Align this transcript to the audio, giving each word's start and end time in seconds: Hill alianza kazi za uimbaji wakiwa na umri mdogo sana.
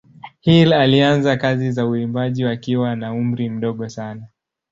Hill 0.39 0.73
alianza 0.73 1.37
kazi 1.37 1.71
za 1.71 1.85
uimbaji 1.87 2.45
wakiwa 2.45 2.95
na 2.95 3.13
umri 3.13 3.49
mdogo 3.49 3.89
sana. 3.89 4.27